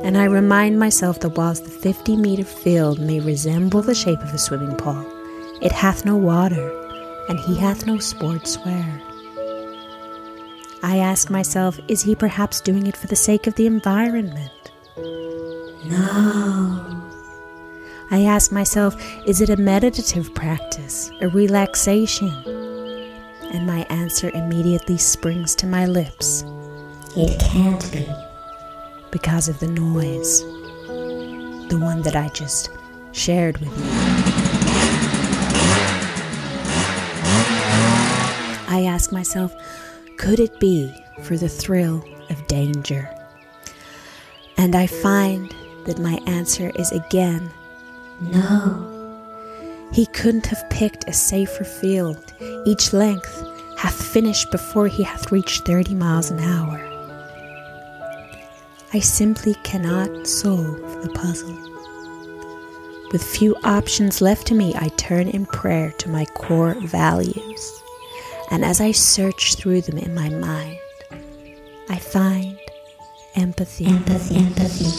And 0.00 0.16
I 0.16 0.24
remind 0.24 0.78
myself 0.78 1.20
that 1.20 1.36
whilst 1.36 1.64
the 1.64 1.70
50 1.70 2.16
metre 2.16 2.44
field 2.44 2.98
may 2.98 3.20
resemble 3.20 3.82
the 3.82 3.94
shape 3.94 4.20
of 4.20 4.32
a 4.32 4.38
swimming 4.38 4.76
pool, 4.76 5.06
it 5.60 5.72
hath 5.72 6.04
no 6.04 6.16
water, 6.16 6.70
and 7.28 7.38
he 7.40 7.56
hath 7.56 7.86
no 7.86 7.94
sportswear. 7.94 9.00
I 10.82 10.96
ask 10.96 11.30
myself, 11.30 11.78
is 11.86 12.02
he 12.02 12.14
perhaps 12.16 12.60
doing 12.60 12.86
it 12.86 12.96
for 12.96 13.06
the 13.06 13.16
sake 13.16 13.46
of 13.46 13.54
the 13.54 13.66
environment? 13.66 14.50
No. 15.86 17.02
I 18.10 18.22
ask 18.22 18.50
myself, 18.50 18.96
is 19.26 19.40
it 19.40 19.50
a 19.50 19.56
meditative 19.56 20.34
practice, 20.34 21.10
a 21.20 21.28
relaxation? 21.28 22.28
And 23.52 23.66
my 23.66 23.86
answer 23.90 24.30
immediately 24.30 24.98
springs 24.98 25.54
to 25.56 25.66
my 25.66 25.86
lips 25.86 26.44
It 27.16 27.38
can't 27.40 27.92
be. 27.92 28.08
Because 29.12 29.48
of 29.48 29.60
the 29.60 29.68
noise, 29.68 30.40
the 31.68 31.78
one 31.78 32.02
that 32.02 32.16
I 32.16 32.28
just 32.30 32.70
shared 33.12 33.58
with 33.58 33.68
you. 33.68 33.84
I 38.68 38.84
ask 38.88 39.12
myself, 39.12 39.54
could 40.16 40.40
it 40.40 40.58
be 40.58 40.92
for 41.22 41.36
the 41.36 41.48
thrill 41.48 42.02
of 42.30 42.46
danger? 42.46 43.08
And 44.56 44.74
I 44.74 44.86
find 44.86 45.54
that 45.84 45.98
my 45.98 46.18
answer 46.26 46.72
is 46.76 46.90
again 46.90 47.50
No. 48.20 48.88
He 49.92 50.06
couldn't 50.06 50.46
have 50.46 50.70
picked 50.70 51.08
a 51.08 51.12
safer 51.12 51.64
field. 51.64 52.32
Each 52.64 52.92
length 52.92 53.44
hath 53.76 54.00
finished 54.00 54.50
before 54.50 54.86
he 54.86 55.02
hath 55.02 55.32
reached 55.32 55.66
thirty 55.66 55.94
miles 55.94 56.30
an 56.30 56.38
hour. 56.38 56.91
I 58.94 59.00
simply 59.00 59.54
cannot 59.62 60.26
solve 60.26 61.02
the 61.02 61.08
puzzle. 61.14 61.56
With 63.10 63.22
few 63.22 63.56
options 63.64 64.20
left 64.20 64.46
to 64.48 64.54
me, 64.54 64.74
I 64.76 64.88
turn 64.88 65.28
in 65.28 65.46
prayer 65.46 65.92
to 65.92 66.10
my 66.10 66.26
core 66.26 66.74
values. 66.74 67.82
And 68.50 68.62
as 68.62 68.82
I 68.82 68.92
search 68.92 69.54
through 69.54 69.80
them 69.82 69.96
in 69.96 70.14
my 70.14 70.28
mind, 70.28 70.78
I 71.88 71.96
find 71.96 72.58
empathy. 73.34 73.86
Empathy, 73.86 74.36
empathy. 74.36 74.90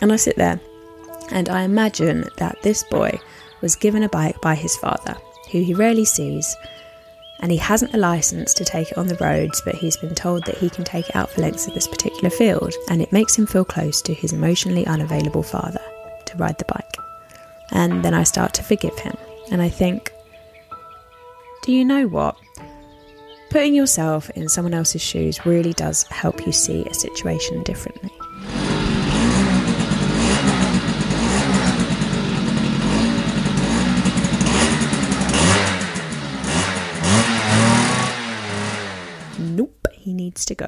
And 0.00 0.12
I 0.12 0.16
sit 0.16 0.36
there 0.36 0.60
and 1.32 1.48
I 1.48 1.62
imagine 1.62 2.24
that 2.36 2.62
this 2.62 2.84
boy 2.84 3.18
was 3.62 3.74
given 3.74 4.04
a 4.04 4.08
bike 4.08 4.40
by 4.40 4.54
his 4.54 4.76
father, 4.76 5.16
who 5.50 5.64
he 5.64 5.74
rarely 5.74 6.04
sees, 6.04 6.54
and 7.40 7.52
he 7.52 7.58
hasn't 7.58 7.94
a 7.94 7.98
license 7.98 8.54
to 8.54 8.64
take 8.64 8.90
it 8.90 8.98
on 8.98 9.06
the 9.06 9.16
roads, 9.16 9.62
but 9.64 9.74
he's 9.74 9.96
been 9.96 10.14
told 10.14 10.44
that 10.46 10.58
he 10.58 10.70
can 10.70 10.84
take 10.84 11.08
it 11.08 11.16
out 11.16 11.30
for 11.30 11.42
lengths 11.42 11.66
of 11.66 11.74
this 11.74 11.88
particular 11.88 12.30
field, 12.30 12.74
and 12.90 13.02
it 13.02 13.12
makes 13.12 13.36
him 13.36 13.46
feel 13.46 13.64
close 13.64 14.00
to 14.02 14.14
his 14.14 14.32
emotionally 14.32 14.86
unavailable 14.86 15.42
father 15.42 15.80
to 16.26 16.36
ride 16.36 16.58
the 16.58 16.64
bike. 16.64 16.96
And 17.72 18.04
then 18.04 18.14
I 18.14 18.22
start 18.22 18.54
to 18.54 18.62
forgive 18.62 18.98
him, 18.98 19.16
and 19.50 19.60
I 19.60 19.68
think, 19.68 20.12
do 21.62 21.72
you 21.72 21.84
know 21.84 22.06
what? 22.06 22.36
Putting 23.50 23.74
yourself 23.74 24.28
in 24.30 24.48
someone 24.48 24.74
else's 24.74 25.02
shoes 25.02 25.46
really 25.46 25.72
does 25.72 26.04
help 26.04 26.46
you 26.46 26.52
see 26.52 26.84
a 26.84 26.94
situation 26.94 27.62
differently. 27.62 28.10
Nope, 39.38 39.88
he 39.92 40.12
needs 40.26 40.44
to 40.44 40.56
go. 40.56 40.66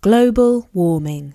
Global 0.00 0.68
warming. 0.72 1.34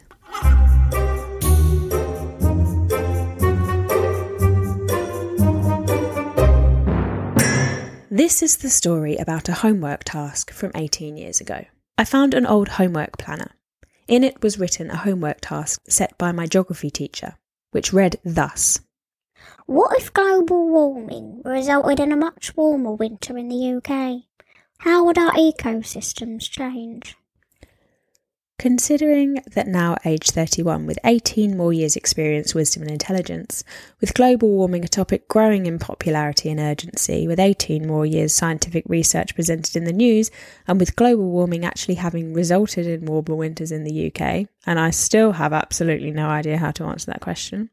This 8.09 8.41
is 8.41 8.57
the 8.57 8.69
story 8.69 9.17
about 9.17 9.47
a 9.49 9.53
homework 9.53 10.03
task 10.05 10.51
from 10.51 10.71
18 10.75 11.17
years 11.17 11.41
ago. 11.41 11.65
I 11.97 12.05
found 12.05 12.33
an 12.33 12.45
old 12.45 12.69
homework 12.69 13.17
planner. 13.17 13.56
In 14.07 14.23
it 14.23 14.41
was 14.41 14.57
written 14.57 14.89
a 14.89 14.97
homework 14.97 15.39
task 15.41 15.81
set 15.89 16.17
by 16.17 16.31
my 16.31 16.47
geography 16.47 16.89
teacher, 16.89 17.35
which 17.71 17.91
read 17.91 18.15
thus 18.23 18.79
What 19.65 19.97
if 19.99 20.13
global 20.13 20.69
warming 20.69 21.41
resulted 21.43 21.99
in 21.99 22.13
a 22.13 22.17
much 22.17 22.55
warmer 22.55 22.93
winter 22.93 23.37
in 23.37 23.49
the 23.49 23.73
UK? 23.73 24.23
How 24.79 25.03
would 25.03 25.17
our 25.17 25.33
ecosystems 25.33 26.49
change? 26.49 27.17
Considering 28.59 29.39
that 29.51 29.67
now 29.67 29.95
age 30.03 30.31
31 30.31 30.87
with 30.87 30.97
18 31.03 31.55
more 31.55 31.71
years 31.71 31.95
experience, 31.95 32.55
wisdom 32.55 32.81
and 32.81 32.91
intelligence, 32.91 33.63
with 34.01 34.15
global 34.15 34.49
warming 34.49 34.83
a 34.83 34.87
topic 34.87 35.27
growing 35.27 35.67
in 35.67 35.77
popularity 35.77 36.49
and 36.49 36.59
urgency, 36.59 37.27
with 37.27 37.39
18 37.39 37.85
more 37.85 38.03
years 38.03 38.33
scientific 38.33 38.83
research 38.87 39.35
presented 39.35 39.75
in 39.75 39.83
the 39.83 39.93
news, 39.93 40.31
and 40.67 40.79
with 40.79 40.95
global 40.95 41.29
warming 41.29 41.63
actually 41.63 41.95
having 41.95 42.33
resulted 42.33 42.87
in 42.87 43.05
warmer 43.05 43.35
winters 43.35 43.71
in 43.71 43.83
the 43.83 44.07
UK, 44.07 44.47
and 44.65 44.79
I 44.79 44.89
still 44.89 45.33
have 45.33 45.53
absolutely 45.53 46.09
no 46.09 46.27
idea 46.27 46.57
how 46.57 46.71
to 46.71 46.85
answer 46.85 47.11
that 47.11 47.21
question, 47.21 47.69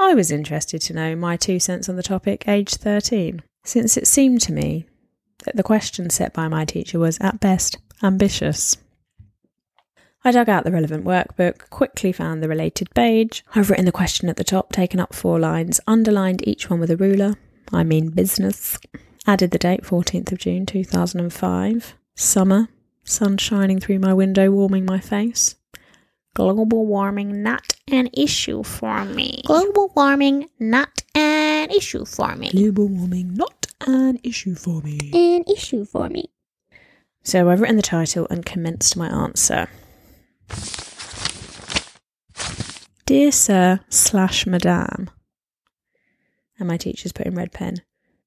I 0.00 0.14
was 0.14 0.32
interested 0.32 0.80
to 0.82 0.94
know 0.94 1.14
my 1.14 1.36
two 1.36 1.60
cents 1.60 1.88
on 1.88 1.94
the 1.94 2.02
topic 2.02 2.48
age 2.48 2.74
13, 2.74 3.40
since 3.62 3.96
it 3.96 4.08
seemed 4.08 4.40
to 4.42 4.52
me 4.52 4.86
that 5.44 5.54
the 5.54 5.62
question 5.62 6.10
set 6.10 6.32
by 6.32 6.48
my 6.48 6.64
teacher 6.64 6.98
was 6.98 7.18
at 7.20 7.38
best 7.38 7.78
ambitious. 8.02 8.76
I 10.28 10.30
dug 10.30 10.50
out 10.50 10.64
the 10.64 10.70
relevant 10.70 11.06
workbook, 11.06 11.70
quickly 11.70 12.12
found 12.12 12.42
the 12.42 12.50
related 12.50 12.90
page. 12.94 13.42
I've 13.54 13.70
written 13.70 13.86
the 13.86 13.92
question 13.92 14.28
at 14.28 14.36
the 14.36 14.44
top, 14.44 14.72
taken 14.72 15.00
up 15.00 15.14
four 15.14 15.38
lines, 15.38 15.80
underlined 15.86 16.46
each 16.46 16.68
one 16.68 16.80
with 16.80 16.90
a 16.90 16.98
ruler. 16.98 17.36
I 17.72 17.82
mean 17.82 18.10
business. 18.10 18.78
Added 19.26 19.52
the 19.52 19.58
date, 19.58 19.84
14th 19.84 20.30
of 20.30 20.36
June 20.36 20.66
2005. 20.66 21.94
Summer. 22.14 22.68
Sun 23.04 23.38
shining 23.38 23.80
through 23.80 24.00
my 24.00 24.12
window, 24.12 24.50
warming 24.50 24.84
my 24.84 25.00
face. 25.00 25.56
Global 26.34 26.84
warming 26.84 27.42
not 27.42 27.72
an 27.90 28.10
issue 28.12 28.62
for 28.62 29.06
me. 29.06 29.40
Global 29.46 29.90
warming 29.96 30.50
not 30.60 31.04
an 31.14 31.70
issue 31.70 32.04
for 32.04 32.36
me. 32.36 32.50
Global 32.50 32.86
warming, 32.86 33.32
not 33.32 33.66
an 33.86 34.20
issue 34.22 34.54
for 34.54 34.82
me. 34.82 35.10
An 35.14 35.44
issue 35.50 35.86
for 35.86 36.10
me. 36.10 36.28
So 37.22 37.48
I've 37.48 37.62
written 37.62 37.76
the 37.76 37.82
title 37.82 38.26
and 38.28 38.44
commenced 38.44 38.94
my 38.94 39.08
answer. 39.08 39.70
Dear 43.06 43.32
Sir 43.32 43.80
slash 43.88 44.46
Madame. 44.46 45.10
And 46.58 46.68
my 46.68 46.76
teacher's 46.76 47.12
put 47.12 47.26
in 47.26 47.34
red 47.34 47.52
pen. 47.52 47.82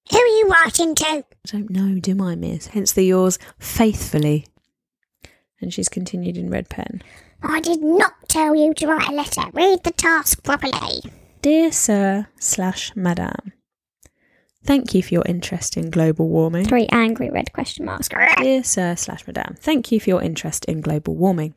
Who 0.10 0.18
are 0.18 0.26
you 0.26 0.48
writing 0.50 0.96
to? 0.96 1.06
I 1.06 1.24
don't 1.46 1.70
know, 1.70 2.00
do 2.00 2.22
I, 2.24 2.36
miss? 2.36 2.68
Hence 2.68 2.92
the 2.92 3.04
yours 3.04 3.38
faithfully. 3.60 4.48
And 5.60 5.74
she's 5.74 5.90
continued 5.90 6.38
in 6.38 6.50
red 6.50 6.70
pen. 6.70 7.04
I 7.44 7.60
did 7.60 7.82
not 7.82 8.14
tell 8.28 8.56
you 8.56 8.74
to 8.74 8.88
write 8.88 9.08
a 9.08 9.14
letter. 9.14 9.44
Read 9.54 9.84
the 9.84 9.92
task 9.92 10.44
properly. 10.44 11.04
Dear 11.42 11.72
Sir 11.72 12.28
slash 12.40 12.96
Madame. 12.96 13.54
Thank 14.64 14.94
you 14.94 15.02
for 15.02 15.14
your 15.14 15.24
interest 15.26 15.76
in 15.76 15.90
global 15.90 16.28
warming. 16.28 16.66
Three 16.66 16.88
angry 16.92 17.30
red 17.32 17.52
question 17.52 17.86
marks. 17.86 18.10
Dear 18.38 18.64
Sir 18.64 18.96
slash 18.96 19.26
Madame, 19.26 19.56
thank 19.60 19.92
you 19.92 20.00
for 20.00 20.10
your 20.10 20.22
interest 20.22 20.66
in 20.66 20.82
global 20.82 21.16
warming. 21.16 21.56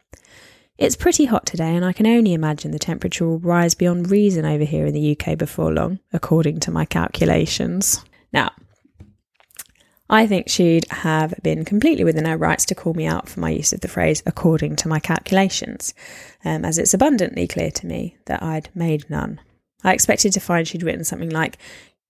It's 0.77 0.97
pretty 0.97 1.27
hot 1.27 1.47
today, 1.47 1.77
and 1.77 1.85
I 1.85 1.93
can 1.93 2.07
only 2.07 2.35
imagine 2.35 2.73
the 2.73 2.81
temperature 2.81 3.25
will 3.25 3.39
rise 3.39 3.75
beyond 3.75 4.11
reason 4.11 4.45
over 4.45 4.65
here 4.65 4.87
in 4.87 4.95
the 4.95 5.17
UK 5.17 5.39
before 5.39 5.73
long, 5.73 6.01
according 6.13 6.59
to 6.61 6.73
my 6.73 6.85
calculations. 6.85 8.05
Now, 8.33 8.51
I 10.11 10.27
think 10.27 10.49
she'd 10.49 10.91
have 10.91 11.35
been 11.45 11.65
completely 11.65 12.03
within 12.03 12.25
her 12.25 12.37
rights 12.37 12.65
to 12.67 12.75
call 12.75 12.93
me 12.93 13.07
out 13.07 13.29
for 13.29 13.39
my 13.39 13.51
use 13.51 13.73
of 13.73 13.83
the 13.83 13.89
phrase 13.89 14.21
according 14.27 14.75
to 14.77 14.89
my 14.89 14.99
calculations, 14.99 15.95
um, 16.45 16.65
as 16.65 16.77
it's 16.77 16.93
abundantly 16.93 17.47
clear 17.47 17.71
to 17.71 17.87
me 17.87 18.17
that 18.27 18.43
I'd 18.43 18.69
made 18.75 19.09
none. 19.09 19.41
I 19.85 19.95
expected 19.95 20.33
to 20.33 20.41
find 20.41 20.67
she'd 20.67 20.83
written 20.83 21.05
something 21.05 21.31
like, 21.31 21.57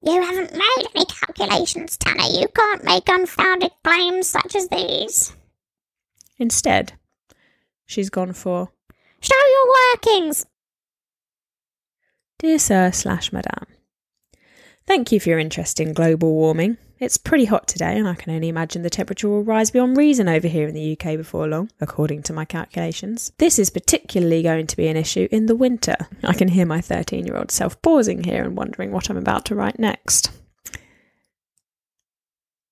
You 0.01 0.23
haven't 0.23 0.53
made 0.53 0.87
any 0.95 1.05
calculations, 1.05 1.99
Tanna. 1.99 2.29
You 2.33 2.49
can't 2.49 2.83
make 2.83 3.09
unfounded 3.11 3.73
claims 3.85 4.27
such 4.27 4.57
as 4.57 4.69
these. 4.69 5.35
Instead, 6.39 6.95
she's 7.87 8.11
gone 8.11 8.33
for 8.33 8.71
Show 9.21 9.35
your 9.35 9.75
workings. 9.95 10.47
Dear 12.39 12.59
Sir 12.59 12.93
slash 12.93 13.33
Madame, 13.33 13.67
Thank 14.87 15.13
you 15.13 15.19
for 15.19 15.31
your 15.31 15.39
interest 15.39 15.81
in 15.81 15.95
global 15.95 16.35
warming. 16.35 16.77
It's 16.99 17.17
pretty 17.17 17.47
hot 17.47 17.67
today, 17.67 17.97
and 17.99 18.07
I 18.07 18.15
can 18.15 18.35
only 18.35 18.49
imagine 18.49 18.83
the 18.83 18.91
temperature 18.91 19.29
will 19.29 19.43
rise 19.43 19.71
beyond 19.71 19.97
reason 19.97 20.29
over 20.29 20.47
here 20.47 20.69
in 20.69 20.75
the 20.75 20.93
UK 20.93 21.17
before 21.17 21.49
long, 21.49 21.71
according 21.81 22.23
to 22.25 22.33
my 22.33 22.45
calculations. 22.45 23.33
This 23.39 23.59
is 23.59 23.71
particularly 23.71 24.43
going 24.43 24.67
to 24.67 24.77
be 24.77 24.87
an 24.89 24.97
issue 24.97 25.27
in 25.31 25.47
the 25.47 25.57
winter. 25.57 25.97
I 26.23 26.35
can 26.35 26.49
hear 26.49 26.67
my 26.67 26.81
13 26.81 27.27
year 27.27 27.37
old 27.37 27.51
self 27.51 27.81
pausing 27.81 28.25
here 28.25 28.45
and 28.45 28.57
wondering 28.57 28.93
what 28.93 29.09
I'm 29.09 29.17
about 29.17 29.47
to 29.47 29.55
write 29.55 29.79
next. 29.79 30.31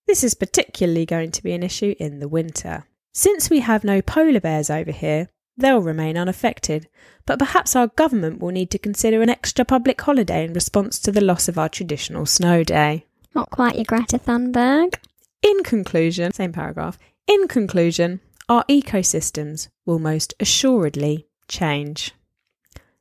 This 0.07 0.23
is 0.23 0.35
particularly 0.35 1.07
going 1.07 1.31
to 1.33 1.43
be 1.43 1.53
an 1.53 1.63
issue 1.63 1.95
in 1.99 2.19
the 2.19 2.29
winter. 2.29 2.85
Since 3.13 3.51
we 3.51 3.61
have 3.61 3.85
no 3.85 4.01
polar 4.01 4.41
bears 4.41 4.71
over 4.71 4.91
here, 4.91 5.29
they'll 5.57 5.83
remain 5.83 6.17
unaffected, 6.17 6.89
but 7.27 7.39
perhaps 7.39 7.77
our 7.77 7.89
government 7.89 8.41
will 8.41 8.51
need 8.51 8.71
to 8.71 8.79
consider 8.79 9.21
an 9.21 9.29
extra 9.29 9.65
public 9.65 10.01
holiday 10.01 10.45
in 10.45 10.55
response 10.55 10.99
to 11.01 11.13
the 11.13 11.21
loss 11.21 11.47
of 11.47 11.59
our 11.59 11.69
traditional 11.69 12.25
snow 12.25 12.65
day. 12.65 13.05
Not 13.35 13.51
quite 13.51 13.77
your 13.77 13.85
Greta 13.85 14.19
Thunberg. 14.19 14.95
In 15.43 15.63
conclusion, 15.63 16.33
same 16.33 16.53
paragraph, 16.53 16.99
in 17.27 17.49
conclusion, 17.49 18.21
our 18.49 18.65
ecosystems 18.65 19.69
will 19.85 19.99
most 19.99 20.35
assuredly 20.41 21.27
change. 21.49 22.13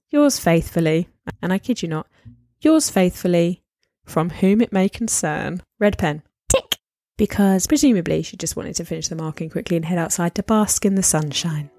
Yours 0.10 0.39
faithfully, 0.39 1.08
and 1.41 1.54
I 1.54 1.58
kid 1.58 1.82
you 1.82 1.88
not, 1.88 2.08
yours 2.60 2.89
faithfully, 2.89 3.63
from 4.04 4.30
whom 4.30 4.60
it 4.60 4.74
may 4.74 4.89
concern, 4.89 5.62
red 5.80 5.97
pen. 5.97 6.24
Because 7.21 7.67
presumably 7.67 8.23
she 8.23 8.36
just 8.36 8.55
wanted 8.55 8.73
to 8.77 8.84
finish 8.84 9.07
the 9.07 9.15
marking 9.15 9.47
quickly 9.47 9.77
and 9.77 9.86
head 9.86 9.99
outside 9.99 10.34
to 10.34 10.41
bask 10.41 10.88
in 10.88 10.95
the 10.95 11.03
sunshine. 11.03 11.69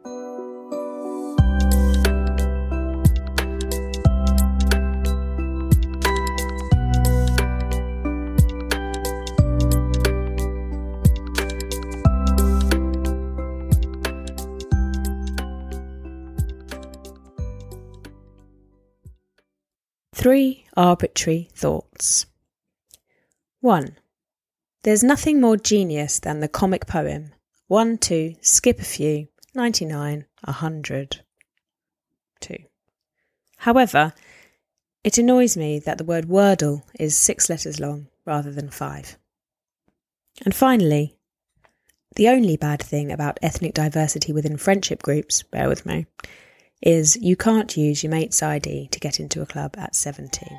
Three 20.14 20.66
arbitrary 20.76 21.48
thoughts. 21.52 22.26
1. 23.58 23.96
There's 24.84 25.04
nothing 25.04 25.40
more 25.40 25.56
genius 25.56 26.18
than 26.18 26.40
the 26.40 26.48
comic 26.48 26.86
poem 26.86 27.32
1, 27.68 27.98
2, 27.98 28.34
skip 28.40 28.80
a 28.80 28.84
few, 28.84 29.28
99, 29.54 30.26
100. 30.44 31.20
2. 32.40 32.56
However, 33.58 34.12
it 35.04 35.18
annoys 35.18 35.56
me 35.56 35.78
that 35.78 35.98
the 35.98 36.04
word 36.04 36.26
Wordle 36.26 36.82
is 36.98 37.16
six 37.16 37.48
letters 37.48 37.78
long 37.78 38.08
rather 38.26 38.50
than 38.50 38.70
five. 38.70 39.16
And 40.44 40.52
finally, 40.54 41.14
the 42.16 42.28
only 42.28 42.56
bad 42.56 42.82
thing 42.82 43.12
about 43.12 43.38
ethnic 43.40 43.74
diversity 43.74 44.32
within 44.32 44.56
friendship 44.56 45.00
groups, 45.02 45.44
bear 45.44 45.68
with 45.68 45.86
me, 45.86 46.06
is 46.82 47.16
you 47.16 47.36
can't 47.36 47.76
use 47.76 48.02
your 48.02 48.10
mate's 48.10 48.42
ID 48.42 48.88
to 48.88 49.00
get 49.00 49.20
into 49.20 49.42
a 49.42 49.46
club 49.46 49.76
at 49.78 49.94
17. 49.94 50.58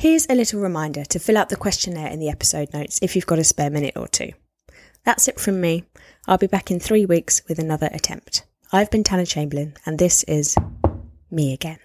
Here's 0.00 0.26
a 0.30 0.34
little 0.34 0.62
reminder 0.62 1.04
to 1.04 1.18
fill 1.18 1.36
out 1.36 1.50
the 1.50 1.56
questionnaire 1.56 2.10
in 2.10 2.20
the 2.20 2.30
episode 2.30 2.72
notes 2.72 2.98
if 3.02 3.14
you've 3.14 3.26
got 3.26 3.38
a 3.38 3.44
spare 3.44 3.68
minute 3.68 3.98
or 3.98 4.08
two. 4.08 4.32
That's 5.04 5.28
it 5.28 5.38
from 5.38 5.60
me. 5.60 5.84
I'll 6.26 6.38
be 6.38 6.46
back 6.46 6.70
in 6.70 6.80
three 6.80 7.04
weeks 7.04 7.42
with 7.46 7.58
another 7.58 7.90
attempt. 7.92 8.46
I've 8.72 8.90
been 8.90 9.04
Tanna 9.04 9.26
Chamberlain, 9.26 9.74
and 9.84 9.98
this 9.98 10.22
is 10.22 10.56
me 11.30 11.52
again. 11.52 11.80